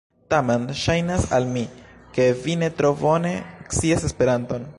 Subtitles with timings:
[0.33, 1.63] Tamen ŝajnas al mi,
[2.17, 3.37] ke vi tre bone
[3.77, 4.69] scias Esperanton.